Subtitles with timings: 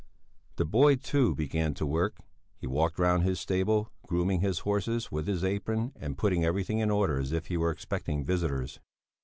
[0.55, 2.17] The boy, too, began to work.
[2.57, 6.89] He walked round his stable, grooming his horses with his apron and putting everything in
[6.89, 8.79] order as if he were expecting visitors.